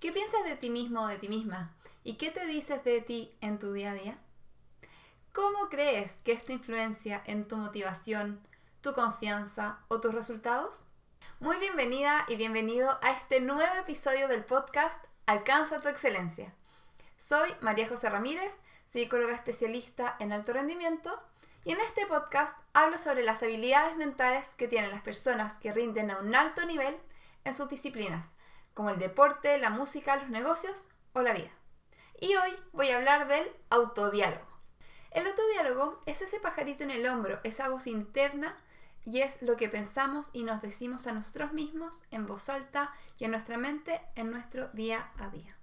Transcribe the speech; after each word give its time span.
¿Qué 0.00 0.12
piensas 0.12 0.44
de 0.44 0.56
ti 0.56 0.70
mismo 0.70 1.02
o 1.02 1.06
de 1.08 1.18
ti 1.18 1.28
misma? 1.28 1.76
¿Y 2.04 2.14
qué 2.14 2.30
te 2.30 2.46
dices 2.46 2.82
de 2.84 3.02
ti 3.02 3.36
en 3.42 3.58
tu 3.58 3.74
día 3.74 3.90
a 3.90 3.94
día? 3.94 4.18
¿Cómo 5.34 5.68
crees 5.68 6.12
que 6.24 6.32
esto 6.32 6.52
influencia 6.52 7.22
en 7.26 7.46
tu 7.46 7.58
motivación, 7.58 8.40
tu 8.80 8.94
confianza 8.94 9.80
o 9.88 10.00
tus 10.00 10.14
resultados? 10.14 10.86
Muy 11.38 11.58
bienvenida 11.58 12.24
y 12.28 12.36
bienvenido 12.36 12.98
a 13.02 13.10
este 13.10 13.42
nuevo 13.42 13.74
episodio 13.74 14.26
del 14.26 14.42
podcast 14.42 15.04
Alcanza 15.26 15.82
tu 15.82 15.88
excelencia. 15.88 16.54
Soy 17.18 17.50
María 17.60 17.86
José 17.86 18.08
Ramírez, 18.08 18.54
psicóloga 18.90 19.34
especialista 19.34 20.16
en 20.18 20.32
alto 20.32 20.54
rendimiento, 20.54 21.22
y 21.62 21.72
en 21.72 21.80
este 21.80 22.06
podcast 22.06 22.56
hablo 22.72 22.96
sobre 22.96 23.22
las 23.22 23.42
habilidades 23.42 23.98
mentales 23.98 24.48
que 24.56 24.66
tienen 24.66 24.92
las 24.92 25.02
personas 25.02 25.58
que 25.58 25.74
rinden 25.74 26.10
a 26.10 26.20
un 26.20 26.34
alto 26.34 26.64
nivel 26.64 26.96
en 27.44 27.52
sus 27.52 27.68
disciplinas 27.68 28.24
como 28.74 28.90
el 28.90 28.98
deporte, 28.98 29.58
la 29.58 29.70
música, 29.70 30.16
los 30.16 30.28
negocios 30.28 30.84
o 31.12 31.22
la 31.22 31.32
vida. 31.32 31.50
Y 32.20 32.34
hoy 32.36 32.50
voy 32.72 32.90
a 32.90 32.96
hablar 32.96 33.28
del 33.28 33.50
autodiálogo. 33.70 34.46
El 35.10 35.26
autodiálogo 35.26 36.02
es 36.06 36.22
ese 36.22 36.38
pajarito 36.38 36.84
en 36.84 36.90
el 36.90 37.06
hombro, 37.06 37.40
esa 37.42 37.68
voz 37.68 37.86
interna 37.86 38.56
y 39.04 39.22
es 39.22 39.40
lo 39.42 39.56
que 39.56 39.68
pensamos 39.68 40.30
y 40.32 40.44
nos 40.44 40.62
decimos 40.62 41.06
a 41.06 41.12
nosotros 41.12 41.52
mismos 41.52 42.04
en 42.10 42.26
voz 42.26 42.48
alta 42.48 42.92
y 43.18 43.24
en 43.24 43.32
nuestra 43.32 43.56
mente 43.56 44.00
en 44.14 44.30
nuestro 44.30 44.68
día 44.68 45.10
a 45.18 45.28
día. 45.28 45.56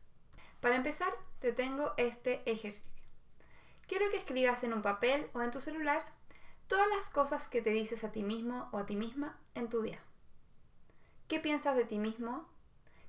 Para 0.59 0.75
empezar, 0.75 1.13
te 1.39 1.51
tengo 1.51 1.93
este 1.97 2.41
ejercicio. 2.51 3.05
Quiero 3.87 4.09
que 4.09 4.17
escribas 4.17 4.63
en 4.63 4.73
un 4.73 4.81
papel 4.81 5.29
o 5.33 5.41
en 5.41 5.51
tu 5.51 5.61
celular 5.61 6.03
todas 6.67 6.87
las 6.97 7.09
cosas 7.09 7.47
que 7.47 7.61
te 7.61 7.69
dices 7.69 8.03
a 8.03 8.11
ti 8.11 8.23
mismo 8.23 8.67
o 8.71 8.79
a 8.79 8.85
ti 8.85 8.95
misma 8.95 9.39
en 9.53 9.69
tu 9.69 9.81
día. 9.81 10.01
¿Qué 11.27 11.39
piensas 11.39 11.75
de 11.75 11.85
ti 11.85 11.99
mismo 11.99 12.49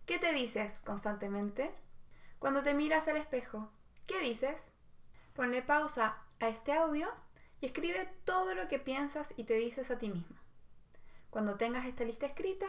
¿Qué 0.08 0.18
te 0.18 0.32
dices 0.32 0.80
constantemente? 0.86 1.70
Cuando 2.38 2.62
te 2.62 2.72
miras 2.72 3.06
al 3.08 3.18
espejo, 3.18 3.70
¿qué 4.06 4.18
dices? 4.20 4.58
Ponle 5.34 5.60
pausa 5.60 6.16
a 6.40 6.48
este 6.48 6.72
audio 6.72 7.12
y 7.60 7.66
escribe 7.66 8.08
todo 8.24 8.54
lo 8.54 8.68
que 8.68 8.78
piensas 8.78 9.34
y 9.36 9.44
te 9.44 9.52
dices 9.52 9.90
a 9.90 9.98
ti 9.98 10.08
mismo. 10.08 10.34
Cuando 11.28 11.58
tengas 11.58 11.84
esta 11.84 12.04
lista 12.04 12.24
escrita, 12.24 12.66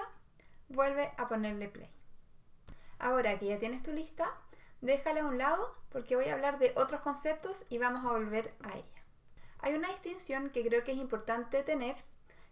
vuelve 0.68 1.14
a 1.16 1.30
ponerle 1.30 1.70
play. 1.70 1.90
Ahora 2.98 3.40
que 3.40 3.46
ya 3.46 3.58
tienes 3.58 3.84
tu 3.84 3.94
lista, 3.94 4.36
déjala 4.82 5.22
a 5.22 5.28
un 5.28 5.38
lado 5.38 5.78
porque 5.94 6.18
voy 6.18 6.26
a 6.26 6.34
hablar 6.34 6.60
de 6.60 6.74
otros 6.76 7.00
conceptos 7.00 7.64
y 7.70 7.78
vamos 7.78 8.04
a 8.04 8.12
volver 8.12 8.54
a 8.64 8.76
ella. 8.76 9.04
Hay 9.60 9.76
una 9.76 9.88
distinción 9.88 10.50
que 10.50 10.66
creo 10.68 10.84
que 10.84 10.92
es 10.92 10.98
importante 10.98 11.64
tener, 11.64 11.96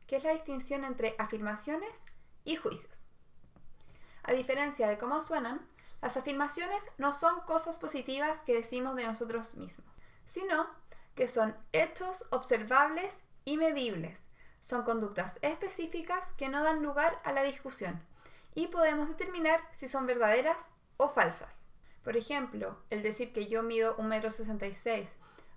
que 0.08 0.16
es 0.16 0.24
la 0.24 0.32
distinción 0.32 0.86
entre 0.86 1.14
afirmaciones 1.18 2.06
y 2.46 2.56
juicios. 2.56 3.07
A 4.28 4.34
diferencia 4.34 4.90
de 4.90 4.98
cómo 4.98 5.22
suenan, 5.22 5.66
las 6.02 6.18
afirmaciones 6.18 6.84
no 6.98 7.14
son 7.14 7.40
cosas 7.42 7.80
positivas 7.80 8.44
que 8.44 8.54
decimos 8.54 8.98
de 8.98 9.06
nosotros 9.06 9.56
mismos, 9.56 9.88
sino 10.26 10.68
que 11.16 11.30
son 11.30 11.56
hechos 11.72 12.26
observables 12.30 13.16
y 13.46 13.56
medibles. 13.56 14.20
Son 14.60 14.84
conductas 14.84 15.36
específicas 15.42 16.26
que 16.38 16.50
no 16.50 16.62
dan 16.62 16.84
lugar 16.84 17.22
a 17.24 17.32
la 17.32 17.42
discusión 17.42 18.06
y 18.54 18.68
podemos 18.68 19.08
determinar 19.08 19.62
si 19.72 19.88
son 19.88 20.06
verdaderas 20.06 20.58
o 20.98 21.08
falsas. 21.08 21.60
Por 22.04 22.18
ejemplo, 22.18 22.78
el 22.90 23.04
decir 23.04 23.32
que 23.32 23.48
yo 23.48 23.64
mido 23.64 23.96
1,66 23.96 24.98
m 24.98 25.08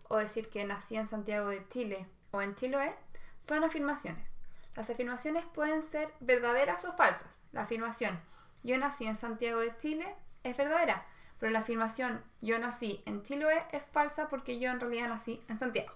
o 0.09 0.17
decir 0.19 0.49
que 0.49 0.65
nací 0.65 0.95
en 0.95 1.09
Santiago 1.09 1.49
de 1.49 1.67
Chile 1.69 2.07
o 2.31 2.41
en 2.41 2.55
Chiloé 2.55 2.95
son 3.43 3.65
afirmaciones. 3.65 4.31
Las 4.77 4.91
afirmaciones 4.91 5.45
pueden 5.47 5.83
ser 5.83 6.13
verdaderas 6.21 6.85
o 6.85 6.93
falsas. 6.93 7.41
La 7.51 7.63
afirmación 7.63 8.30
yo 8.63 8.79
nací 8.79 9.07
en 9.07 9.17
Santiago 9.17 9.61
de 9.61 9.77
Chile 9.77 10.15
es 10.43 10.57
verdadera, 10.57 11.07
pero 11.39 11.53
la 11.53 11.61
afirmación 11.61 12.23
yo 12.41 12.59
nací 12.59 13.03
en 13.07 13.23
Chiloé 13.23 13.67
es 13.73 13.83
falsa 13.93 14.29
porque 14.29 14.59
yo 14.59 14.71
en 14.71 14.81
realidad 14.81 15.09
nací 15.09 15.43
en 15.49 15.59
Santiago. 15.59 15.93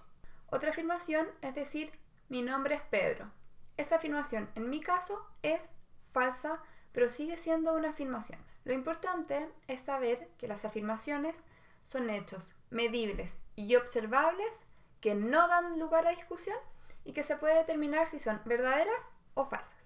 Otra 0.47 0.71
afirmación 0.71 1.27
es 1.41 1.53
decir, 1.55 1.91
mi 2.29 2.41
nombre 2.41 2.75
es 2.75 2.81
Pedro. 2.81 3.31
Esa 3.77 3.97
afirmación 3.97 4.49
en 4.55 4.69
mi 4.69 4.81
caso 4.81 5.27
es 5.41 5.61
falsa, 6.11 6.61
pero 6.91 7.09
sigue 7.09 7.37
siendo 7.37 7.73
una 7.75 7.89
afirmación. 7.89 8.39
Lo 8.63 8.73
importante 8.73 9.49
es 9.67 9.81
saber 9.81 10.29
que 10.37 10.47
las 10.47 10.65
afirmaciones 10.65 11.43
son 11.83 12.09
hechos 12.09 12.55
medibles 12.69 13.37
y 13.55 13.75
observables 13.75 14.51
que 15.01 15.13
no 15.13 15.47
dan 15.47 15.77
lugar 15.77 16.07
a 16.07 16.11
discusión 16.11 16.57
y 17.03 17.13
que 17.13 17.23
se 17.23 17.37
puede 17.37 17.55
determinar 17.57 18.07
si 18.07 18.17
son 18.17 18.41
verdaderas 18.45 19.11
o 19.35 19.45
falsas. 19.45 19.84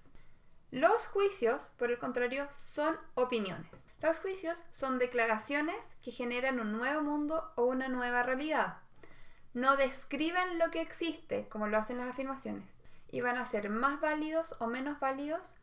Los 0.71 1.07
juicios, 1.07 1.73
por 1.77 1.89
el 1.89 1.97
contrario, 1.97 2.47
son 2.51 2.95
opiniones. 3.15 3.87
Los 4.01 4.19
juicios 4.19 4.63
son 4.71 4.99
declaraciones 4.99 5.75
que 6.03 6.11
generan 6.11 6.59
un 6.59 6.71
nuevo 6.71 7.01
mundo 7.01 7.51
o 7.55 7.65
una 7.65 7.89
nueva 7.89 8.21
realidad. 8.21 8.77
No 9.53 9.75
describen 9.77 10.59
lo 10.59 10.69
que 10.69 10.81
existe, 10.81 11.49
como 11.49 11.67
lo 11.67 11.77
hacen 11.77 11.97
las 11.97 12.09
afirmaciones, 12.09 12.69
y 13.11 13.21
van 13.21 13.37
a 13.37 13.45
ser 13.45 13.69
más 13.69 13.99
válidos 13.99 14.55
o 14.59 14.67
menos 14.67 14.99
válidos 14.99 15.55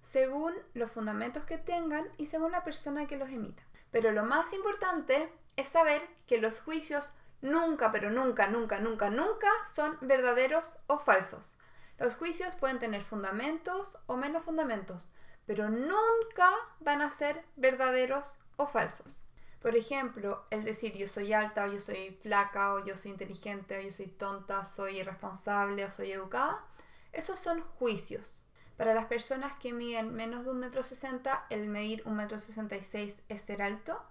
según 0.00 0.54
los 0.72 0.90
fundamentos 0.90 1.44
que 1.44 1.58
tengan 1.58 2.08
y 2.16 2.26
según 2.26 2.52
la 2.52 2.64
persona 2.64 3.06
que 3.06 3.18
los 3.18 3.28
emita. 3.28 3.62
Pero 3.90 4.12
lo 4.12 4.24
más 4.24 4.52
importante 4.54 5.30
es 5.56 5.68
saber 5.68 6.02
que 6.26 6.38
los 6.38 6.62
juicios 6.62 7.12
nunca, 7.42 7.92
pero 7.92 8.10
nunca, 8.10 8.48
nunca, 8.48 8.80
nunca, 8.80 9.10
nunca 9.10 9.48
son 9.74 9.98
verdaderos 10.00 10.78
o 10.86 10.98
falsos. 10.98 11.56
Los 11.98 12.16
juicios 12.16 12.56
pueden 12.56 12.78
tener 12.78 13.02
fundamentos 13.02 13.98
o 14.06 14.16
menos 14.16 14.44
fundamentos, 14.44 15.10
pero 15.46 15.68
nunca 15.70 16.50
van 16.80 17.02
a 17.02 17.10
ser 17.10 17.44
verdaderos 17.56 18.38
o 18.56 18.66
falsos. 18.66 19.20
Por 19.62 19.76
ejemplo, 19.76 20.44
el 20.50 20.64
decir 20.64 20.92
yo 20.94 21.08
soy 21.08 21.32
alta 21.32 21.64
o 21.64 21.72
yo 21.72 21.80
soy 21.80 22.18
flaca 22.20 22.74
o 22.74 22.84
yo 22.84 22.96
soy 22.96 23.12
inteligente 23.12 23.78
o 23.78 23.80
yo 23.80 23.92
soy 23.92 24.08
tonta, 24.08 24.64
soy 24.64 24.98
irresponsable 24.98 25.84
o 25.84 25.90
soy 25.90 26.12
educada, 26.12 26.64
esos 27.12 27.38
son 27.38 27.62
juicios. 27.62 28.44
Para 28.76 28.92
las 28.92 29.06
personas 29.06 29.54
que 29.60 29.72
miden 29.72 30.14
menos 30.14 30.44
de 30.44 30.50
un 30.50 30.58
metro 30.58 30.82
sesenta, 30.82 31.46
el 31.48 31.68
medir 31.68 32.02
un 32.06 32.16
metro 32.16 32.38
sesenta 32.40 32.76
y 32.76 32.82
seis 32.82 33.22
es 33.28 33.40
ser 33.40 33.62
alto, 33.62 34.02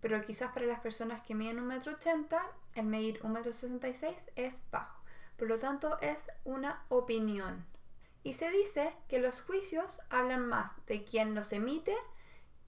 pero 0.00 0.24
quizás 0.24 0.52
para 0.52 0.66
las 0.66 0.80
personas 0.80 1.22
que 1.22 1.34
miden 1.34 1.58
un 1.58 1.66
metro 1.66 1.92
ochenta, 1.92 2.46
el 2.74 2.86
medir 2.86 3.20
un 3.24 3.32
metro 3.32 3.52
sesenta 3.52 3.88
y 3.88 3.94
seis 3.94 4.30
es 4.36 4.62
bajo. 4.70 5.01
Por 5.42 5.48
lo 5.48 5.58
tanto, 5.58 5.98
es 6.00 6.28
una 6.44 6.84
opinión. 6.88 7.66
Y 8.22 8.34
se 8.34 8.52
dice 8.52 8.94
que 9.08 9.18
los 9.18 9.42
juicios 9.42 10.00
hablan 10.08 10.46
más 10.46 10.70
de 10.86 11.02
quien 11.02 11.34
los 11.34 11.52
emite 11.52 11.96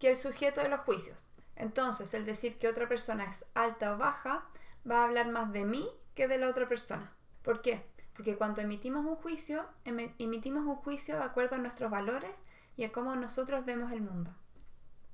que 0.01 0.11
el 0.11 0.17
sujeto 0.17 0.61
de 0.61 0.69
los 0.71 0.81
juicios. 0.81 1.29
Entonces, 1.55 2.13
el 2.15 2.27
decir 2.27 2.59
que 2.59 2.67
otra 2.67 2.89
persona 2.89 3.31
es 3.31 3.45
alta 3.55 3.95
o 3.95 3.97
baja 3.97 4.49
va 4.91 5.03
a 5.03 5.05
hablar 5.05 5.29
más 5.29 5.53
de 5.53 5.65
mí 5.65 5.89
que 6.17 6.27
de 6.27 6.37
la 6.37 6.49
otra 6.49 6.67
persona. 6.67 7.13
¿Por 7.45 7.63
qué? 7.63 7.87
Porque 8.13 8.37
cuando 8.37 8.61
emitimos 8.61 9.07
un 9.07 9.15
juicio, 9.15 9.65
emitimos 9.85 10.65
un 10.65 10.75
juicio 10.75 11.15
de 11.15 11.23
acuerdo 11.23 11.55
a 11.55 11.61
nuestros 11.61 11.93
valores 11.93 12.43
y 12.77 12.83
a 12.83 12.91
cómo 12.91 13.15
nosotros 13.15 13.65
vemos 13.65 13.93
el 13.93 14.01
mundo. 14.01 14.35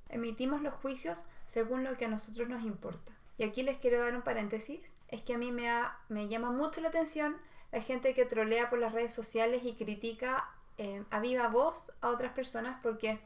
Emitimos 0.09 0.63
los 0.63 0.73
juicios 0.73 1.25
según 1.45 1.83
lo 1.83 1.95
que 1.95 2.05
a 2.05 2.09
nosotros 2.09 2.49
nos 2.49 2.63
importa. 2.63 3.11
Y 3.37 3.43
aquí 3.43 3.61
les 3.61 3.77
quiero 3.77 3.99
dar 3.99 4.15
un 4.15 4.23
paréntesis, 4.23 4.81
es 5.09 5.21
que 5.21 5.35
a 5.35 5.37
mí 5.37 5.51
me, 5.51 5.69
me 6.09 6.27
llama 6.27 6.49
mucho 6.49 6.81
la 6.81 6.87
atención 6.87 7.37
la 7.71 7.81
gente 7.81 8.13
que 8.13 8.25
trolea 8.25 8.69
por 8.69 8.79
las 8.79 8.91
redes 8.91 9.13
sociales 9.13 9.61
y 9.63 9.75
critica 9.75 10.49
eh, 10.77 11.03
a 11.09 11.19
viva 11.19 11.47
voz 11.47 11.91
a 12.01 12.09
otras 12.09 12.33
personas 12.33 12.79
porque 12.83 13.21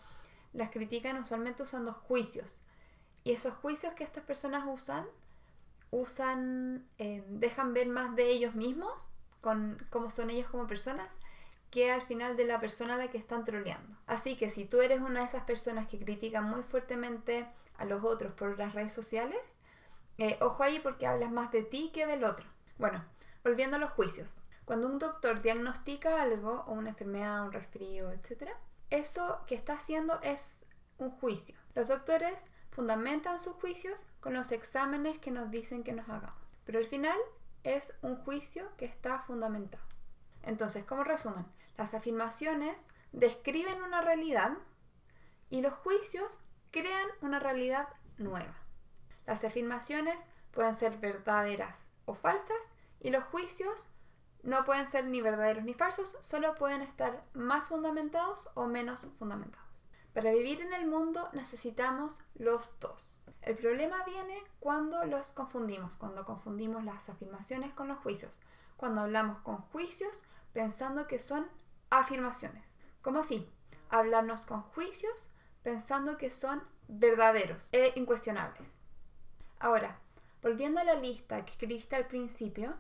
las 0.54 0.70
critican 0.70 1.18
usualmente 1.18 1.64
usando 1.64 1.94
juicios. 1.94 2.62
Y 3.24 3.32
esos 3.32 3.54
juicios 3.56 3.94
que 3.94 4.04
estas 4.04 4.24
personas 4.24 4.64
usan, 4.68 5.06
usan, 5.90 6.88
eh, 7.00 7.24
dejan 7.28 7.74
ver 7.74 7.88
más 7.88 8.16
de 8.16 8.30
ellos 8.30 8.54
mismos, 8.54 9.10
con 9.42 9.84
cómo 9.90 10.10
son 10.10 10.30
ellos 10.30 10.50
como 10.50 10.68
personas, 10.68 11.12
que 11.72 11.92
al 11.92 12.04
final 12.04 12.38
de 12.38 12.46
la 12.46 12.60
persona 12.60 12.96
a 12.96 12.98
la 12.98 13.10
que 13.10 13.18
están 13.18 13.46
troleando. 13.46 13.98
Así 14.06 14.38
que 14.38 14.50
si 14.50 14.66
tú 14.66 14.82
eres 14.82 15.02
una 15.02 15.22
de 15.22 15.26
esas 15.26 15.44
personas 15.44 15.88
que 15.88 16.00
critican 16.00 16.48
muy 16.48 16.62
fuertemente 16.62 17.48
a 17.78 17.86
los 17.86 18.04
otros 18.04 18.34
por 18.34 18.58
las 18.58 18.74
redes 18.74 18.94
sociales, 18.94 19.42
eh, 20.20 20.38
ojo 20.40 20.64
ahí 20.64 20.80
porque 20.80 21.08
hablas 21.08 21.32
más 21.32 21.52
de 21.52 21.64
ti 21.64 21.90
que 21.94 22.06
del 22.06 22.24
otro. 22.24 22.46
Bueno, 22.78 23.04
Volviendo 23.46 23.76
a 23.76 23.80
los 23.80 23.92
juicios. 23.92 24.34
Cuando 24.66 24.88
un 24.88 25.00
doctor 25.00 25.42
diagnostica 25.42 26.22
algo, 26.22 26.64
o 26.68 26.74
una 26.74 26.90
enfermedad, 26.90 27.44
un 27.44 27.54
resfrío, 27.54 28.12
etc., 28.12 28.50
eso 28.90 29.42
que 29.48 29.56
está 29.56 29.74
haciendo 29.74 30.20
es 30.22 30.66
un 30.98 31.12
juicio. 31.12 31.56
Los 31.76 31.88
doctores 31.88 32.50
fundamentan 32.72 33.40
sus 33.40 33.54
juicios 33.56 34.06
con 34.20 34.34
los 34.34 34.52
exámenes 34.52 35.20
que 35.20 35.32
nos 35.32 35.52
dicen 35.52 35.84
que 35.84 35.94
nos 35.94 36.10
hagamos. 36.10 36.58
Pero 36.66 36.80
al 36.80 36.88
final 36.88 37.18
es 37.64 37.94
un 38.02 38.18
juicio 38.18 38.70
que 38.78 38.86
está 38.86 39.20
fundamentado. 39.20 39.84
Entonces, 40.44 40.84
como 40.84 41.04
resumen, 41.04 41.46
las 41.78 41.94
afirmaciones 41.94 42.88
describen 43.12 43.82
una 43.82 44.02
realidad 44.02 44.58
y 45.50 45.62
los 45.62 45.74
juicios 45.74 46.40
crean 46.72 47.08
una 47.22 47.40
realidad 47.40 47.88
nueva. 48.18 48.56
Las 49.26 49.44
afirmaciones 49.44 50.26
pueden 50.52 50.74
ser 50.74 50.98
verdaderas 50.98 51.86
o 52.06 52.14
falsas 52.14 52.72
y 53.00 53.10
los 53.10 53.24
juicios 53.24 53.88
no 54.46 54.64
pueden 54.64 54.88
ser 54.88 55.06
ni 55.06 55.22
verdaderos 55.22 55.64
ni 55.64 55.74
falsos, 55.74 56.16
solo 56.22 56.54
pueden 56.56 56.82
estar 56.82 57.26
más 57.34 57.70
fundamentados 57.70 58.48
o 58.54 58.68
menos 58.68 59.08
fundamentados. 59.18 59.66
Para 60.14 60.32
vivir 60.32 60.62
en 60.62 60.72
el 60.72 60.86
mundo 60.86 61.28
necesitamos 61.34 62.22
los 62.36 62.80
dos. 62.80 63.20
El 63.42 63.58
problema 63.58 64.04
viene 64.06 64.42
cuando 64.60 65.04
los 65.06 65.32
confundimos, 65.32 65.98
cuando 65.98 66.26
confundimos 66.26 66.84
las 66.86 67.10
afirmaciones 67.10 67.74
con 67.74 67.88
los 67.88 67.98
juicios, 67.98 68.40
cuando 68.78 69.02
hablamos 69.02 69.40
con 69.40 69.58
juicios 69.58 70.22
pensando 70.54 71.08
que 71.08 71.20
son 71.20 71.48
afirmaciones. 71.90 72.78
¿Cómo 73.02 73.20
así? 73.20 73.50
Hablarnos 73.90 74.46
con 74.46 74.62
juicios 74.62 75.30
pensando 75.64 76.18
que 76.18 76.30
son 76.30 76.64
verdaderos 76.88 77.70
e 77.72 77.94
incuestionables. 77.96 78.68
Ahora, 79.60 80.00
volviendo 80.44 80.80
a 80.80 80.84
la 80.84 80.96
lista 80.96 81.44
que 81.44 81.52
escribiste 81.52 81.96
al 81.96 82.06
principio, 82.08 82.76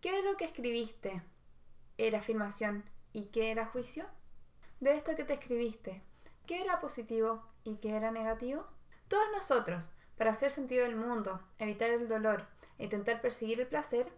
¿qué 0.00 0.12
de 0.12 0.22
lo 0.22 0.36
que 0.36 0.44
escribiste 0.44 1.22
era 1.98 2.20
afirmación 2.20 2.84
y 3.12 3.24
qué 3.26 3.50
era 3.50 3.66
juicio? 3.66 4.06
De 4.80 4.94
esto 4.94 5.14
que 5.14 5.24
te 5.24 5.34
escribiste, 5.34 6.02
¿qué 6.46 6.62
era 6.62 6.80
positivo 6.80 7.42
y 7.64 7.76
qué 7.76 7.96
era 7.96 8.10
negativo? 8.10 8.66
Todos 9.08 9.26
nosotros, 9.34 9.92
para 10.16 10.30
hacer 10.30 10.50
sentido 10.50 10.84
del 10.84 10.96
mundo, 10.96 11.42
evitar 11.58 11.90
el 11.90 12.08
dolor 12.08 12.46
e 12.78 12.84
intentar 12.84 13.20
perseguir 13.20 13.60
el 13.60 13.66
placer, 13.66 14.10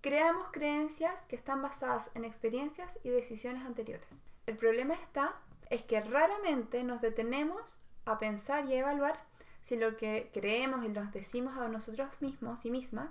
creamos 0.00 0.48
creencias 0.52 1.20
que 1.28 1.36
están 1.36 1.60
basadas 1.60 2.10
en 2.14 2.24
experiencias 2.24 2.98
y 3.02 3.10
decisiones 3.10 3.64
anteriores. 3.64 4.08
El 4.46 4.56
problema 4.56 4.94
está 4.94 5.40
es 5.68 5.82
que 5.82 6.00
raramente 6.00 6.82
nos 6.84 7.00
detenemos 7.00 7.78
a 8.06 8.18
pensar 8.18 8.64
y 8.66 8.74
a 8.74 8.80
evaluar 8.80 9.22
si 9.62 9.76
lo 9.76 9.96
que 9.96 10.30
creemos 10.32 10.84
y 10.84 10.88
nos 10.88 11.12
decimos 11.12 11.56
a 11.56 11.68
nosotros 11.68 12.08
mismos 12.20 12.64
y 12.64 12.70
mismas 12.70 13.08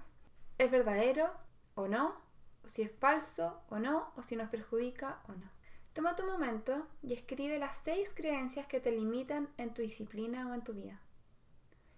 es 0.60 0.70
verdadero 0.70 1.32
o 1.76 1.88
no, 1.88 2.16
o 2.64 2.68
si 2.68 2.82
es 2.84 2.92
falso 3.00 3.62
o 3.70 3.80
no, 3.80 4.12
o 4.16 4.24
si 4.24 4.36
nos 4.36 4.50
perjudica 4.50 5.22
o 5.28 5.34
no. 5.34 5.50
Toma 5.94 6.16
tu 6.16 6.26
momento 6.26 6.88
y 7.02 7.14
escribe 7.14 7.60
las 7.60 7.78
seis 7.84 8.10
creencias 8.16 8.66
que 8.66 8.80
te 8.80 8.92
limitan 8.92 9.50
en 9.58 9.74
tu 9.74 9.82
disciplina 9.82 10.50
o 10.50 10.54
en 10.54 10.64
tu 10.64 10.74
vida. 10.74 11.00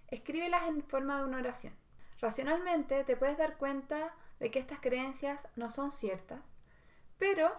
Escríbelas 0.07 0.67
en 0.67 0.83
forma 0.83 1.17
de 1.17 1.25
una 1.25 1.37
oración. 1.37 1.73
Racionalmente 2.19 3.03
te 3.03 3.15
puedes 3.15 3.37
dar 3.37 3.57
cuenta 3.57 4.13
de 4.39 4.51
que 4.51 4.59
estas 4.59 4.79
creencias 4.79 5.47
no 5.55 5.69
son 5.69 5.91
ciertas, 5.91 6.41
pero 7.17 7.51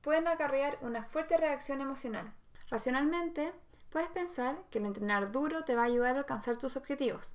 pueden 0.00 0.26
acarrear 0.28 0.78
una 0.82 1.04
fuerte 1.04 1.36
reacción 1.36 1.80
emocional. 1.80 2.34
Racionalmente, 2.68 3.52
puedes 3.90 4.08
pensar 4.08 4.58
que 4.70 4.78
el 4.78 4.86
entrenar 4.86 5.30
duro 5.30 5.64
te 5.64 5.76
va 5.76 5.82
a 5.82 5.86
ayudar 5.86 6.16
a 6.16 6.20
alcanzar 6.20 6.56
tus 6.56 6.76
objetivos, 6.76 7.34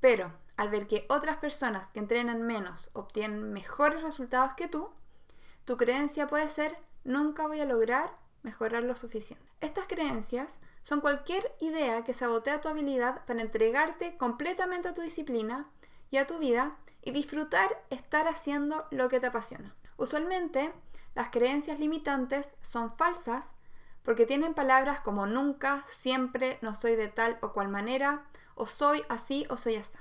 pero 0.00 0.32
al 0.60 0.68
ver 0.68 0.86
que 0.86 1.06
otras 1.08 1.38
personas 1.38 1.86
que 1.88 2.00
entrenan 2.00 2.42
menos 2.42 2.90
obtienen 2.92 3.50
mejores 3.50 4.02
resultados 4.02 4.52
que 4.58 4.68
tú, 4.68 4.90
tu 5.64 5.78
creencia 5.78 6.26
puede 6.26 6.50
ser 6.50 6.76
nunca 7.02 7.46
voy 7.46 7.60
a 7.60 7.64
lograr 7.64 8.12
mejorar 8.42 8.82
lo 8.82 8.94
suficiente. 8.94 9.42
Estas 9.62 9.86
creencias 9.86 10.58
son 10.82 11.00
cualquier 11.00 11.50
idea 11.60 12.04
que 12.04 12.12
sabotea 12.12 12.60
tu 12.60 12.68
habilidad 12.68 13.24
para 13.24 13.40
entregarte 13.40 14.18
completamente 14.18 14.88
a 14.88 14.92
tu 14.92 15.00
disciplina 15.00 15.66
y 16.10 16.18
a 16.18 16.26
tu 16.26 16.38
vida 16.38 16.76
y 17.00 17.12
disfrutar 17.12 17.82
estar 17.88 18.28
haciendo 18.28 18.86
lo 18.90 19.08
que 19.08 19.18
te 19.18 19.28
apasiona. 19.28 19.74
Usualmente, 19.96 20.74
las 21.14 21.30
creencias 21.30 21.80
limitantes 21.80 22.50
son 22.60 22.94
falsas 22.94 23.46
porque 24.02 24.26
tienen 24.26 24.52
palabras 24.52 25.00
como 25.00 25.24
nunca, 25.24 25.86
siempre, 25.98 26.58
no 26.60 26.74
soy 26.74 26.96
de 26.96 27.08
tal 27.08 27.38
o 27.40 27.54
cual 27.54 27.68
manera, 27.68 28.26
o 28.56 28.66
soy 28.66 29.02
así 29.08 29.46
o 29.48 29.56
soy 29.56 29.76
así. 29.76 29.96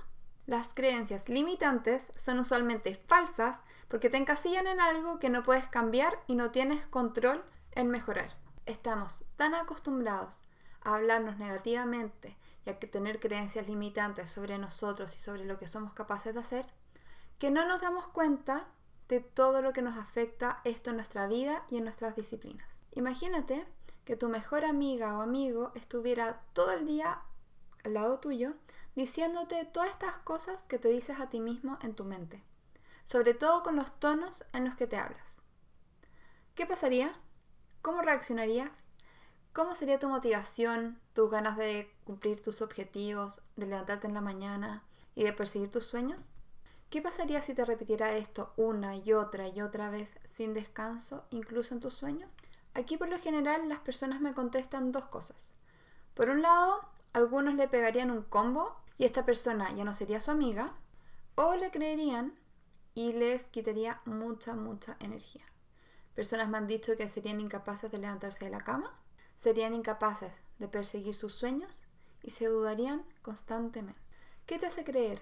Las 0.46 0.74
creencias 0.74 1.30
limitantes 1.30 2.08
son 2.18 2.40
usualmente 2.40 2.96
falsas 3.08 3.62
porque 3.88 4.10
te 4.10 4.18
encasillan 4.18 4.68
en 4.68 4.80
algo 4.80 5.20
que 5.20 5.30
no 5.30 5.44
puedes 5.44 5.68
cambiar 5.68 6.20
y 6.28 6.36
no 6.36 6.52
tienes 6.52 6.86
control 6.88 7.44
en 7.72 7.90
mejorar. 7.90 8.36
Estamos 8.66 9.24
tan 9.36 9.56
acostumbrados 9.56 10.42
a 10.82 10.96
hablarnos 10.96 11.38
negativamente 11.38 12.38
y 12.66 12.70
a 12.70 12.80
tener 12.80 13.20
creencias 13.20 13.68
limitantes 13.68 14.32
sobre 14.32 14.58
nosotros 14.58 15.16
y 15.16 15.20
sobre 15.20 15.46
lo 15.46 15.58
que 15.58 15.68
somos 15.68 15.94
capaces 15.94 16.34
de 16.34 16.40
hacer, 16.42 16.66
que 17.38 17.52
no 17.52 17.68
nos 17.68 17.82
damos 17.82 18.08
cuenta 18.08 18.68
de 19.08 19.20
todo 19.22 19.62
lo 19.62 19.74
que 19.74 19.82
nos 19.82 19.98
afecta 19.98 20.62
esto 20.64 20.92
en 20.92 20.98
nuestra 20.98 21.28
vida 21.28 21.64
y 21.70 21.78
en 21.78 21.84
nuestras 21.84 22.16
disciplinas. 22.16 22.82
Imagínate 22.92 23.66
que 24.06 24.16
tu 24.16 24.30
mejor 24.30 24.66
amiga 24.66 25.18
o 25.18 25.22
amigo 25.22 25.72
estuviera 25.76 26.42
todo 26.54 26.72
el 26.72 26.86
día 26.86 27.22
al 27.84 27.94
lado 27.94 28.20
tuyo 28.20 28.54
diciéndote 29.00 29.64
todas 29.64 29.92
estas 29.92 30.18
cosas 30.18 30.64
que 30.64 30.78
te 30.78 30.90
dices 30.90 31.22
a 31.22 31.30
ti 31.30 31.40
mismo 31.40 31.80
en 31.82 31.96
tu 31.96 32.04
mente, 32.04 32.44
sobre 33.06 33.34
todo 33.34 33.64
con 33.64 33.78
los 33.78 33.98
tonos 33.98 34.44
en 34.52 34.66
los 34.66 34.76
que 34.76 34.88
te 34.88 34.98
hablas. 34.98 35.24
¿Qué 36.54 36.66
pasaría? 36.66 37.14
¿Cómo 37.82 38.02
reaccionarías? 38.02 38.72
¿Cómo 39.54 39.74
sería 39.74 40.00
tu 40.00 40.10
motivación, 40.10 41.00
tus 41.14 41.32
ganas 41.32 41.56
de 41.56 41.90
cumplir 42.04 42.42
tus 42.42 42.62
objetivos, 42.62 43.40
de 43.56 43.68
levantarte 43.68 44.06
en 44.06 44.14
la 44.14 44.20
mañana 44.20 44.84
y 45.16 45.24
de 45.24 45.32
perseguir 45.32 45.72
tus 45.72 45.86
sueños? 45.86 46.22
¿Qué 46.90 47.02
pasaría 47.02 47.42
si 47.42 47.54
te 47.54 47.64
repitiera 47.64 48.18
esto 48.18 48.52
una 48.58 48.98
y 48.98 49.14
otra 49.14 49.48
y 49.48 49.62
otra 49.62 49.90
vez 49.90 50.14
sin 50.26 50.54
descanso, 50.54 51.24
incluso 51.30 51.74
en 51.74 51.80
tus 51.80 51.94
sueños? 51.94 52.34
Aquí 52.74 52.98
por 52.98 53.08
lo 53.08 53.18
general 53.18 53.70
las 53.70 53.80
personas 53.80 54.20
me 54.20 54.34
contestan 54.34 54.92
dos 54.92 55.06
cosas. 55.06 55.54
Por 56.16 56.30
un 56.30 56.42
lado, 56.42 56.82
algunos 57.14 57.54
le 57.54 57.70
pegarían 57.70 58.12
un 58.12 58.24
combo 58.24 58.76
y 59.00 59.06
esta 59.06 59.26
persona 59.26 59.74
ya 59.74 59.86
no 59.86 59.94
sería 59.94 60.22
su 60.22 60.30
amiga, 60.30 60.76
o 61.36 61.56
le 61.56 61.72
creerían 61.72 62.38
y 62.94 63.14
les 63.14 63.44
quitaría 63.44 64.02
mucha, 64.04 64.56
mucha 64.56 64.98
energía. 65.00 65.46
Personas 66.14 66.50
me 66.50 66.58
han 66.58 66.68
dicho 66.68 66.98
que 66.98 67.08
serían 67.08 67.40
incapaces 67.40 67.90
de 67.90 67.98
levantarse 67.98 68.44
de 68.44 68.52
la 68.52 68.60
cama, 68.60 68.94
serían 69.38 69.74
incapaces 69.74 70.42
de 70.60 70.68
perseguir 70.68 71.16
sus 71.16 71.34
sueños 71.34 71.84
y 72.22 72.32
se 72.32 72.48
dudarían 72.48 73.06
constantemente. 73.22 74.02
¿Qué 74.46 74.60
te 74.60 74.66
hace 74.66 74.84
creer 74.84 75.22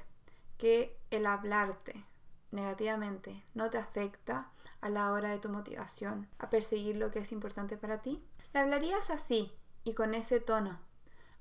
que 0.57 0.97
el 1.11 1.27
hablarte 1.27 2.03
negativamente 2.49 3.45
no 3.53 3.69
te 3.69 3.77
afecta 3.77 4.49
a 4.81 4.89
la 4.89 5.11
hora 5.11 5.29
de 5.29 5.37
tu 5.37 5.49
motivación 5.49 6.27
a 6.39 6.49
perseguir 6.49 6.95
lo 6.95 7.11
que 7.11 7.19
es 7.19 7.31
importante 7.31 7.77
para 7.77 8.01
ti? 8.01 8.23
¿Le 8.53 8.61
hablarías 8.61 9.11
así 9.11 9.51
y 9.83 9.93
con 9.93 10.15
ese 10.15 10.39
tono 10.39 10.79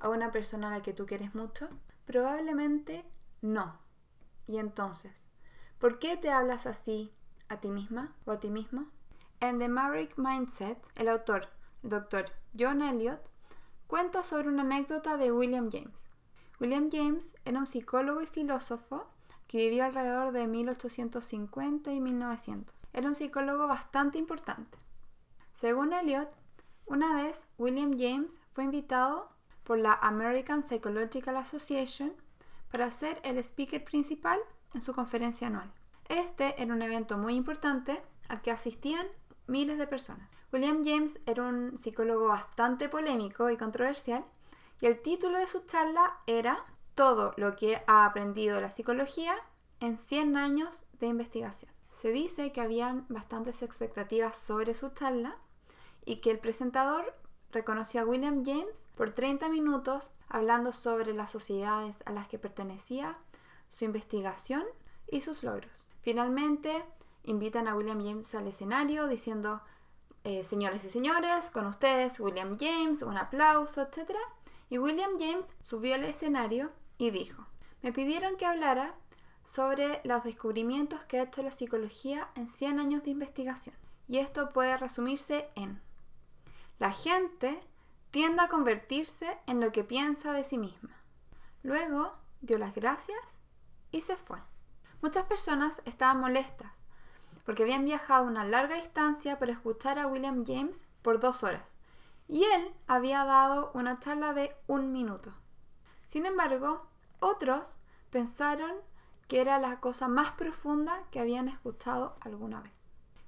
a 0.00 0.10
una 0.10 0.32
persona 0.32 0.68
a 0.68 0.78
la 0.78 0.82
que 0.82 0.92
tú 0.92 1.06
quieres 1.06 1.34
mucho? 1.34 1.70
Probablemente 2.06 3.04
no. 3.42 3.78
Y 4.46 4.58
entonces, 4.58 5.26
¿por 5.78 5.98
qué 5.98 6.16
te 6.16 6.30
hablas 6.30 6.66
así 6.66 7.12
a 7.48 7.60
ti 7.60 7.70
misma 7.70 8.14
o 8.24 8.32
a 8.32 8.40
ti 8.40 8.48
mismo? 8.48 8.86
En 9.40 9.58
The 9.58 9.68
Maverick 9.68 10.16
Mindset, 10.16 10.78
el 10.94 11.08
autor, 11.08 11.48
el 11.82 11.90
doctor 11.90 12.26
John 12.58 12.80
Elliott, 12.80 13.20
cuenta 13.86 14.24
sobre 14.24 14.48
una 14.48 14.62
anécdota 14.62 15.16
de 15.16 15.32
William 15.32 15.68
James. 15.70 16.08
William 16.60 16.88
James 16.90 17.34
era 17.44 17.58
un 17.58 17.66
psicólogo 17.66 18.22
y 18.22 18.26
filósofo 18.26 19.08
que 19.46 19.58
vivió 19.58 19.84
alrededor 19.84 20.32
de 20.32 20.46
1850 20.46 21.92
y 21.92 22.00
1900. 22.00 22.74
Era 22.92 23.08
un 23.08 23.14
psicólogo 23.14 23.66
bastante 23.66 24.18
importante. 24.18 24.78
Según 25.54 25.92
Elliot, 25.92 26.28
una 26.86 27.14
vez 27.14 27.42
William 27.58 27.96
James 27.98 28.38
fue 28.52 28.64
invitado 28.64 29.35
por 29.66 29.78
la 29.78 29.94
American 29.94 30.62
Psychological 30.62 31.36
Association 31.36 32.14
para 32.70 32.90
ser 32.90 33.20
el 33.24 33.36
speaker 33.38 33.84
principal 33.84 34.38
en 34.72 34.80
su 34.80 34.94
conferencia 34.94 35.48
anual. 35.48 35.72
Este 36.08 36.60
era 36.62 36.72
un 36.72 36.82
evento 36.82 37.18
muy 37.18 37.34
importante 37.34 38.00
al 38.28 38.40
que 38.42 38.52
asistían 38.52 39.06
miles 39.48 39.78
de 39.78 39.88
personas. 39.88 40.36
William 40.52 40.84
James 40.84 41.18
era 41.26 41.42
un 41.42 41.76
psicólogo 41.76 42.28
bastante 42.28 42.88
polémico 42.88 43.50
y 43.50 43.56
controversial 43.56 44.24
y 44.80 44.86
el 44.86 45.02
título 45.02 45.38
de 45.38 45.48
su 45.48 45.66
charla 45.66 46.18
era 46.26 46.64
Todo 46.94 47.34
lo 47.36 47.56
que 47.56 47.82
ha 47.88 48.04
aprendido 48.04 48.60
la 48.60 48.70
psicología 48.70 49.34
en 49.80 49.98
100 49.98 50.36
años 50.36 50.84
de 50.98 51.08
investigación. 51.08 51.72
Se 51.90 52.10
dice 52.10 52.52
que 52.52 52.60
habían 52.60 53.04
bastantes 53.08 53.62
expectativas 53.62 54.38
sobre 54.38 54.74
su 54.74 54.90
charla 54.90 55.36
y 56.04 56.16
que 56.16 56.30
el 56.30 56.38
presentador 56.38 57.14
reconoció 57.52 58.00
a 58.00 58.04
William 58.04 58.44
James 58.44 58.84
por 58.96 59.10
30 59.10 59.48
minutos 59.48 60.12
hablando 60.28 60.72
sobre 60.72 61.14
las 61.14 61.30
sociedades 61.30 62.02
a 62.04 62.12
las 62.12 62.28
que 62.28 62.38
pertenecía, 62.38 63.18
su 63.70 63.84
investigación 63.84 64.64
y 65.10 65.20
sus 65.20 65.42
logros. 65.42 65.88
Finalmente, 66.02 66.84
invitan 67.24 67.68
a 67.68 67.74
William 67.74 68.02
James 68.02 68.34
al 68.34 68.46
escenario 68.46 69.08
diciendo, 69.08 69.60
eh, 70.24 70.44
señores 70.44 70.84
y 70.84 70.90
señores, 70.90 71.50
con 71.50 71.66
ustedes 71.66 72.18
William 72.20 72.56
James, 72.58 73.02
un 73.02 73.16
aplauso, 73.16 73.82
etc. 73.82 74.16
Y 74.68 74.78
William 74.78 75.12
James 75.18 75.46
subió 75.62 75.94
al 75.94 76.04
escenario 76.04 76.72
y 76.98 77.10
dijo, 77.10 77.46
me 77.82 77.92
pidieron 77.92 78.36
que 78.36 78.46
hablara 78.46 78.94
sobre 79.44 80.00
los 80.04 80.24
descubrimientos 80.24 81.04
que 81.04 81.20
ha 81.20 81.24
hecho 81.24 81.42
la 81.42 81.52
psicología 81.52 82.28
en 82.34 82.48
100 82.48 82.80
años 82.80 83.04
de 83.04 83.10
investigación. 83.10 83.76
Y 84.08 84.18
esto 84.18 84.50
puede 84.50 84.76
resumirse 84.76 85.48
en 85.54 85.80
la 86.78 86.92
gente 86.92 87.62
tiende 88.10 88.42
a 88.42 88.48
convertirse 88.48 89.38
en 89.46 89.60
lo 89.60 89.72
que 89.72 89.84
piensa 89.84 90.32
de 90.32 90.44
sí 90.44 90.58
misma. 90.58 90.96
Luego 91.62 92.14
dio 92.40 92.58
las 92.58 92.74
gracias 92.74 93.20
y 93.90 94.02
se 94.02 94.16
fue. 94.16 94.38
Muchas 95.02 95.24
personas 95.24 95.80
estaban 95.84 96.20
molestas 96.20 96.72
porque 97.44 97.62
habían 97.62 97.84
viajado 97.84 98.24
una 98.24 98.44
larga 98.44 98.76
distancia 98.76 99.38
para 99.38 99.52
escuchar 99.52 99.98
a 99.98 100.06
William 100.06 100.44
James 100.44 100.84
por 101.02 101.20
dos 101.20 101.42
horas 101.42 101.76
y 102.28 102.44
él 102.44 102.74
había 102.86 103.24
dado 103.24 103.70
una 103.74 104.00
charla 104.00 104.32
de 104.32 104.54
un 104.66 104.92
minuto. 104.92 105.32
Sin 106.04 106.26
embargo, 106.26 106.86
otros 107.20 107.76
pensaron 108.10 108.72
que 109.28 109.40
era 109.40 109.58
la 109.58 109.80
cosa 109.80 110.08
más 110.08 110.32
profunda 110.32 111.04
que 111.10 111.20
habían 111.20 111.48
escuchado 111.48 112.16
alguna 112.20 112.60
vez. 112.60 112.84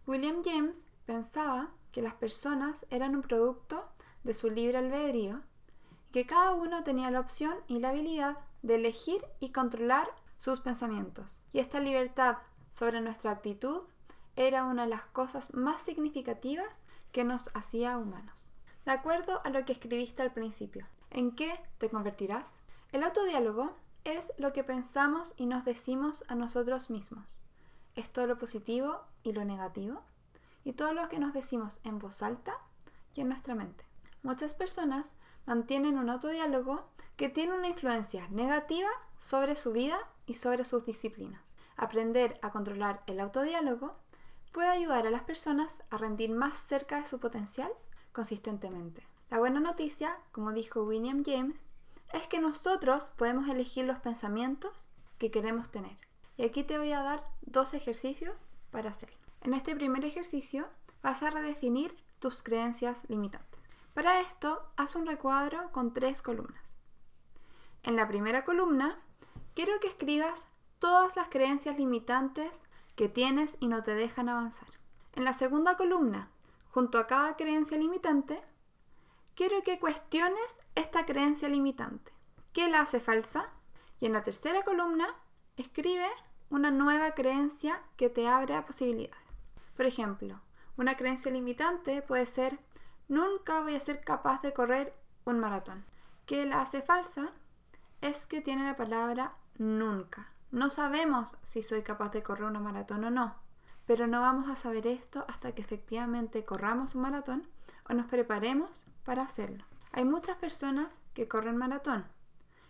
William 0.07 0.43
James 0.45 0.87
pensaba 1.07 1.71
que 1.93 2.03
las 2.03 2.15
personas 2.15 2.87
eran 2.91 3.15
un 3.15 3.23
producto 3.23 3.89
de 4.25 4.35
su 4.35 4.51
libre 4.51 4.79
albedrío 4.79 5.43
que 6.13 6.27
cada 6.27 6.55
uno 6.55 6.85
tenía 6.85 7.11
la 7.11 7.21
opción 7.21 7.55
y 7.67 7.81
la 7.81 7.91
habilidad 7.91 8.39
de 8.63 8.77
elegir 8.77 9.25
y 9.41 9.51
controlar 9.51 10.09
sus 10.39 10.61
pensamientos. 10.61 11.41
Y 11.53 11.59
esta 11.59 11.81
libertad 11.81 12.39
sobre 12.71 13.01
nuestra 13.01 13.31
actitud 13.31 13.83
era 14.37 14.65
una 14.65 14.85
de 14.85 14.91
las 14.91 15.07
cosas 15.07 15.53
más 15.55 15.83
significativas 15.83 16.81
que 17.13 17.25
nos 17.25 17.51
hacía 17.55 17.99
humanos. 17.99 18.53
De 18.85 18.93
acuerdo 18.93 19.41
a 19.45 19.51
lo 19.51 19.65
que 19.65 19.73
escribiste 19.73 20.23
al 20.23 20.33
principio, 20.33 20.87
¿en 21.11 21.35
qué 21.35 21.53
te 21.79 21.91
convertirás? 21.91 22.49
El 22.93 23.03
autodiálogo 23.03 23.77
es 24.05 24.33
lo 24.39 24.53
que 24.53 24.65
pensamos 24.65 25.35
y 25.37 25.47
nos 25.47 25.65
decimos 25.65 26.25
a 26.29 26.35
nosotros 26.35 26.89
mismos. 26.89 27.41
Es 27.97 28.11
todo 28.11 28.27
lo 28.27 28.39
positivo 28.39 29.03
y 29.23 29.33
lo 29.33 29.45
negativo 29.45 30.03
y 30.69 30.75
todo 30.75 30.93
lo 30.93 31.09
que 31.09 31.19
nos 31.19 31.33
decimos 31.33 31.81
en 31.83 31.99
voz 31.99 32.23
alta 32.23 32.59
y 33.15 33.23
en 33.23 33.29
nuestra 33.29 33.55
mente. 33.55 33.87
Muchas 34.23 34.55
personas 34.55 35.15
mantienen 35.47 35.97
un 35.97 36.11
autodiálogo 36.11 36.85
que 37.17 37.31
tiene 37.31 37.57
una 37.57 37.69
influencia 37.69 38.29
negativa 38.29 38.91
sobre 39.19 39.57
su 39.57 39.73
vida 39.73 39.97
y 40.27 40.35
sobre 40.35 40.67
sus 40.67 40.85
disciplinas. 40.85 41.41
Aprender 41.79 42.39
a 42.43 42.51
controlar 42.51 43.03
el 43.07 43.19
autodiálogo 43.19 43.97
puede 44.53 44.69
ayudar 44.69 45.07
a 45.07 45.11
las 45.11 45.23
personas 45.23 45.83
a 45.89 45.97
rendir 45.97 46.33
más 46.33 46.59
cerca 46.59 47.01
de 47.01 47.07
su 47.07 47.19
potencial 47.19 47.71
consistentemente. 48.13 49.03
La 49.31 49.39
buena 49.39 49.61
noticia, 49.61 50.19
como 50.33 50.53
dijo 50.53 50.83
William 50.83 51.23
James, 51.25 51.65
es 52.13 52.27
que 52.27 52.41
nosotros 52.41 53.15
podemos 53.17 53.49
elegir 53.49 53.87
los 53.87 54.01
pensamientos 54.01 54.87
que 55.17 55.31
queremos 55.31 55.71
tener. 55.71 55.97
Y 56.37 56.45
aquí 56.45 56.63
te 56.63 56.77
voy 56.77 56.93
a 56.93 57.03
dar 57.03 57.25
dos 57.41 57.73
ejercicios 57.73 58.43
para 58.71 58.91
hacerlo. 58.91 59.18
En 59.43 59.55
este 59.55 59.75
primer 59.75 60.05
ejercicio 60.05 60.69
vas 61.03 61.23
a 61.23 61.31
redefinir 61.31 61.97
tus 62.19 62.43
creencias 62.43 63.05
limitantes. 63.09 63.61
Para 63.95 64.21
esto, 64.21 64.63
haz 64.77 64.97
un 64.97 65.07
recuadro 65.07 65.71
con 65.73 65.93
tres 65.93 66.23
columnas. 66.23 66.63
En 67.83 67.97
la 67.97 68.09
primera 68.09 68.45
columna, 68.45 69.01
quiero 69.55 69.79
que 69.81 69.89
escribas 69.89 70.45
todas 70.79 71.17
las 71.17 71.29
creencias 71.29 71.79
limitantes 71.79 72.61
que 72.97 73.09
tienes 73.09 73.57
y 73.61 73.69
no 73.69 73.83
te 73.83 73.95
dejan 73.95 74.29
avanzar. 74.29 74.69
En 75.13 75.25
la 75.25 75.33
segunda 75.33 75.77
columna, 75.77 76.31
junto 76.71 76.99
a 76.99 77.07
cada 77.07 77.37
creencia 77.37 77.79
limitante, 77.79 78.43
quiero 79.35 79.63
que 79.63 79.79
cuestiones 79.79 80.59
esta 80.75 81.07
creencia 81.07 81.49
limitante. 81.49 82.13
¿Qué 82.53 82.69
la 82.69 82.81
hace 82.81 83.01
falsa? 83.01 83.49
Y 84.01 84.07
en 84.07 84.13
la 84.13 84.25
tercera 84.25 84.63
columna, 84.63 85.09
escribe 85.57 86.09
una 86.51 86.71
nueva 86.71 87.13
creencia 87.13 87.83
que 87.97 88.09
te 88.09 88.29
abre 88.29 88.55
a 88.55 88.67
posibilidades. 88.67 89.28
Por 89.79 89.87
ejemplo, 89.87 90.41
una 90.77 90.97
creencia 90.97 91.31
limitante 91.31 92.03
puede 92.03 92.27
ser 92.27 92.59
nunca 93.07 93.61
voy 93.61 93.77
a 93.77 93.81
ser 93.81 94.01
capaz 94.01 94.43
de 94.43 94.53
correr 94.53 94.93
un 95.25 95.39
maratón. 95.39 95.85
¿Qué 96.27 96.47
la 96.47 96.63
hace 96.63 96.83
falsa? 96.83 97.31
Es 98.01 98.27
que 98.27 98.41
tiene 98.41 98.65
la 98.65 98.77
palabra 98.77 99.37
nunca. 99.57 100.33
No 100.51 100.69
sabemos 100.71 101.37
si 101.45 101.63
soy 101.63 101.83
capaz 101.83 102.09
de 102.09 102.25
correr 102.25 102.47
una 102.47 102.59
maratón 102.59 103.05
o 103.05 103.11
no, 103.11 103.37
pero 103.87 104.09
no 104.09 104.21
vamos 104.21 104.49
a 104.49 104.57
saber 104.57 104.85
esto 104.89 105.25
hasta 105.29 105.53
que 105.53 105.63
efectivamente 105.63 106.45
corramos 106.45 106.97
un 106.97 107.03
maratón 107.03 107.47
o 107.89 107.95
nos 107.95 108.07
preparemos 108.07 108.85
para 109.05 109.23
hacerlo. 109.23 109.65
Hay 109.93 110.05
muchas 110.05 110.39
personas 110.39 111.01
que 111.15 111.29
corren 111.29 111.57
maratón. 111.57 112.05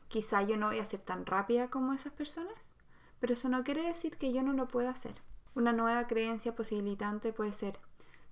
Quizá 0.09 0.43
yo 0.43 0.59
no 0.59 0.67
voy 0.67 0.79
a 0.79 0.85
ser 0.85 1.01
tan 1.01 1.25
rápida 1.25 1.71
como 1.71 1.95
esas 1.95 2.13
personas, 2.13 2.71
pero 3.19 3.33
eso 3.33 3.49
no 3.49 3.65
quiere 3.65 3.83
decir 3.83 4.19
que 4.19 4.31
yo 4.31 4.43
no 4.43 4.53
lo 4.53 4.69
pueda 4.69 4.91
hacer. 4.91 5.27
Una 5.55 5.73
nueva 5.73 6.07
creencia 6.07 6.55
posibilitante 6.55 7.33
puede 7.33 7.53
ser, 7.53 7.79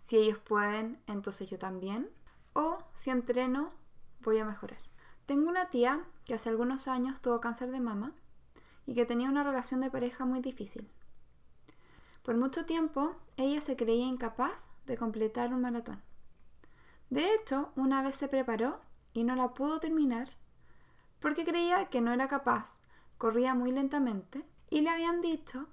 si 0.00 0.16
ellos 0.16 0.38
pueden, 0.38 1.00
entonces 1.06 1.50
yo 1.50 1.58
también, 1.58 2.08
o 2.52 2.78
si 2.94 3.10
entreno, 3.10 3.72
voy 4.20 4.38
a 4.38 4.44
mejorar. 4.44 4.78
Tengo 5.26 5.50
una 5.50 5.70
tía 5.70 6.04
que 6.24 6.34
hace 6.34 6.48
algunos 6.48 6.88
años 6.88 7.20
tuvo 7.20 7.40
cáncer 7.40 7.70
de 7.70 7.80
mama 7.80 8.12
y 8.86 8.94
que 8.94 9.06
tenía 9.06 9.28
una 9.28 9.42
relación 9.42 9.80
de 9.80 9.90
pareja 9.90 10.24
muy 10.24 10.40
difícil. 10.40 10.88
Por 12.22 12.36
mucho 12.36 12.64
tiempo, 12.66 13.16
ella 13.36 13.60
se 13.60 13.76
creía 13.76 14.06
incapaz 14.06 14.68
de 14.86 14.96
completar 14.96 15.52
un 15.52 15.60
maratón. 15.60 16.02
De 17.10 17.34
hecho, 17.34 17.72
una 17.76 18.02
vez 18.02 18.16
se 18.16 18.28
preparó 18.28 18.80
y 19.12 19.24
no 19.24 19.34
la 19.36 19.54
pudo 19.54 19.80
terminar 19.80 20.30
porque 21.20 21.44
creía 21.44 21.86
que 21.86 22.00
no 22.00 22.12
era 22.12 22.28
capaz, 22.28 22.78
corría 23.18 23.54
muy 23.54 23.72
lentamente 23.72 24.44
y 24.70 24.80
le 24.80 24.90
habían 24.90 25.20
dicho 25.20 25.68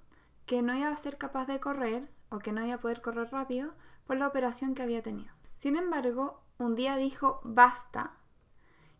que 0.46 0.62
no 0.62 0.74
iba 0.74 0.88
a 0.88 0.96
ser 0.96 1.18
capaz 1.18 1.46
de 1.46 1.60
correr 1.60 2.08
o 2.30 2.38
que 2.38 2.52
no 2.52 2.64
iba 2.64 2.74
a 2.76 2.80
poder 2.80 3.00
correr 3.00 3.30
rápido 3.30 3.74
por 4.06 4.16
la 4.16 4.26
operación 4.26 4.74
que 4.74 4.82
había 4.82 5.02
tenido. 5.02 5.32
Sin 5.54 5.76
embargo, 5.76 6.42
un 6.58 6.74
día 6.74 6.96
dijo 6.96 7.40
basta 7.44 8.16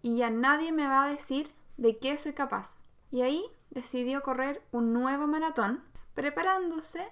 y 0.02 0.16
ya 0.18 0.30
nadie 0.30 0.72
me 0.72 0.86
va 0.86 1.04
a 1.04 1.08
decir 1.08 1.52
de 1.76 1.98
qué 1.98 2.18
soy 2.18 2.32
capaz. 2.32 2.80
Y 3.10 3.22
ahí 3.22 3.44
decidió 3.70 4.22
correr 4.22 4.62
un 4.70 4.92
nuevo 4.92 5.26
maratón, 5.26 5.82
preparándose, 6.14 7.08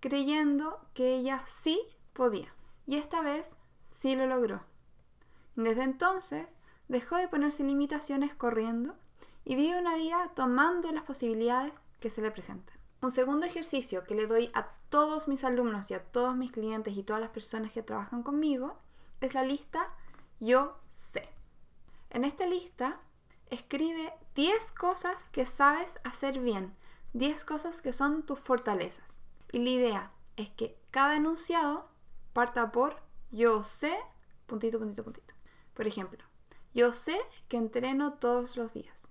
creyendo 0.00 0.80
que 0.94 1.14
ella 1.14 1.42
sí 1.46 1.80
podía. 2.12 2.54
Y 2.86 2.96
esta 2.96 3.22
vez 3.22 3.56
sí 3.88 4.14
lo 4.14 4.26
logró. 4.26 4.62
Desde 5.56 5.82
entonces 5.82 6.46
dejó 6.88 7.16
de 7.16 7.28
ponerse 7.28 7.64
limitaciones 7.64 8.34
corriendo 8.34 8.94
y 9.44 9.56
vive 9.56 9.78
una 9.78 9.96
vida 9.96 10.30
tomando 10.34 10.90
las 10.92 11.02
posibilidades 11.02 11.74
que 12.00 12.10
se 12.10 12.22
le 12.22 12.30
presentan. 12.30 12.77
Un 13.00 13.12
segundo 13.12 13.46
ejercicio 13.46 14.02
que 14.02 14.16
le 14.16 14.26
doy 14.26 14.50
a 14.54 14.72
todos 14.88 15.28
mis 15.28 15.44
alumnos 15.44 15.90
y 15.90 15.94
a 15.94 16.02
todos 16.02 16.36
mis 16.36 16.50
clientes 16.50 16.96
y 16.96 17.04
todas 17.04 17.20
las 17.20 17.30
personas 17.30 17.70
que 17.72 17.82
trabajan 17.82 18.24
conmigo 18.24 18.76
es 19.20 19.34
la 19.34 19.44
lista 19.44 19.94
Yo 20.40 20.76
sé. 20.90 21.28
En 22.10 22.24
esta 22.24 22.46
lista 22.46 23.00
escribe 23.50 24.12
10 24.34 24.72
cosas 24.72 25.28
que 25.30 25.46
sabes 25.46 25.98
hacer 26.02 26.40
bien, 26.40 26.74
10 27.12 27.44
cosas 27.44 27.80
que 27.80 27.92
son 27.92 28.24
tus 28.24 28.40
fortalezas. 28.40 29.08
Y 29.52 29.58
la 29.58 29.70
idea 29.70 30.12
es 30.36 30.50
que 30.50 30.76
cada 30.90 31.16
enunciado 31.16 31.88
parta 32.32 32.72
por 32.72 33.00
yo 33.30 33.62
sé, 33.62 33.96
puntito, 34.46 34.78
puntito, 34.78 35.04
puntito. 35.04 35.34
Por 35.74 35.86
ejemplo, 35.86 36.24
yo 36.74 36.92
sé 36.92 37.18
que 37.48 37.58
entreno 37.58 38.14
todos 38.14 38.56
los 38.56 38.72
días. 38.72 39.08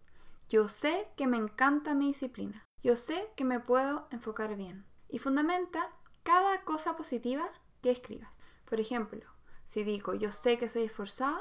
Yo 0.49 0.67
sé 0.67 1.07
que 1.15 1.27
me 1.27 1.37
encanta 1.37 1.95
mi 1.95 2.07
disciplina. 2.07 2.66
Yo 2.87 2.95
sé 2.95 3.29
que 3.35 3.43
me 3.43 3.59
puedo 3.59 4.07
enfocar 4.11 4.55
bien. 4.55 4.85
Y 5.09 5.19
fundamenta 5.19 5.91
cada 6.23 6.61
cosa 6.61 6.95
positiva 6.95 7.51
que 7.81 7.91
escribas. 7.91 8.31
Por 8.63 8.79
ejemplo, 8.79 9.25
si 9.65 9.83
digo 9.83 10.13
yo 10.13 10.31
sé 10.31 10.57
que 10.57 10.69
soy 10.69 10.83
esforzada, 10.83 11.37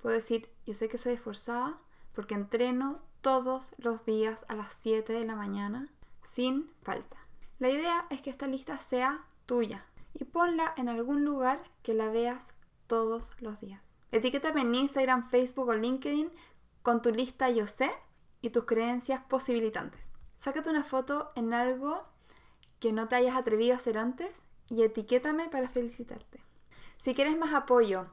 puedo 0.00 0.14
decir 0.14 0.48
yo 0.64 0.72
sé 0.72 0.88
que 0.88 0.96
soy 0.96 1.12
esforzada 1.12 1.78
porque 2.14 2.32
entreno 2.32 3.02
todos 3.20 3.74
los 3.76 4.06
días 4.06 4.46
a 4.48 4.54
las 4.54 4.74
7 4.80 5.12
de 5.12 5.26
la 5.26 5.36
mañana 5.36 5.92
sin 6.22 6.70
falta. 6.82 7.18
La 7.58 7.68
idea 7.68 8.06
es 8.08 8.22
que 8.22 8.30
esta 8.30 8.46
lista 8.46 8.78
sea 8.78 9.26
tuya, 9.44 9.84
y 10.14 10.24
ponla 10.24 10.72
en 10.78 10.88
algún 10.88 11.26
lugar 11.26 11.62
que 11.82 11.92
la 11.92 12.08
veas 12.08 12.54
todos 12.86 13.32
los 13.38 13.60
días. 13.60 13.96
Etiquétame 14.12 14.62
en 14.62 14.74
Instagram, 14.74 15.28
Facebook 15.28 15.68
o 15.68 15.74
LinkedIn 15.74 16.32
con 16.80 17.02
tu 17.02 17.10
lista 17.10 17.50
Yo 17.50 17.66
sé 17.66 17.90
y 18.40 18.48
tus 18.48 18.64
creencias 18.64 19.22
posibilitantes. 19.28 20.13
Sácate 20.44 20.68
una 20.68 20.84
foto 20.84 21.32
en 21.36 21.54
algo 21.54 22.04
que 22.78 22.92
no 22.92 23.08
te 23.08 23.16
hayas 23.16 23.34
atrevido 23.34 23.72
a 23.72 23.78
hacer 23.78 23.96
antes 23.96 24.30
y 24.68 24.82
etiquétame 24.82 25.48
para 25.48 25.70
felicitarte. 25.70 26.38
Si 26.98 27.14
quieres 27.14 27.38
más 27.38 27.54
apoyo 27.54 28.08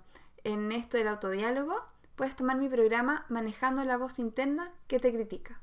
en 0.45 0.71
esto 0.71 0.95
del 0.95 1.09
autodiálogo, 1.09 1.83
puedes 2.15 2.37
tomar 2.37 2.55
mi 2.55 2.69
programa 2.69 3.25
Manejando 3.27 3.83
la 3.83 3.97
voz 3.97 4.17
interna 4.17 4.71
que 4.87 5.01
te 5.01 5.11
critica. 5.11 5.59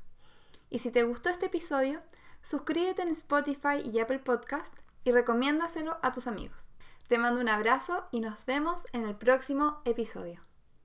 Y 0.69 0.77
si 0.77 0.91
te 0.91 1.01
gustó 1.01 1.31
este 1.31 1.47
episodio, 1.47 2.03
suscríbete 2.43 3.01
en 3.01 3.07
Spotify 3.07 3.81
y 3.83 3.97
Apple 3.97 4.19
Podcast 4.19 4.71
y 5.03 5.11
recomiéndaselo 5.11 5.97
a 6.03 6.11
tus 6.11 6.27
amigos. 6.27 6.69
Te 7.07 7.17
mando 7.17 7.41
un 7.41 7.49
abrazo 7.49 8.05
y 8.11 8.19
nos 8.19 8.45
vemos 8.45 8.85
en 8.93 9.07
el 9.07 9.15
próximo 9.15 9.81
episodio. 9.85 10.48